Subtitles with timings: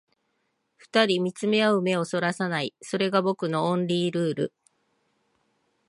[0.79, 4.53] 二人見つめ合う目を逸らさない、それが僕のオンリールール